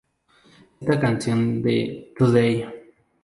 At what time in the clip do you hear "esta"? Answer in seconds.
0.79-0.99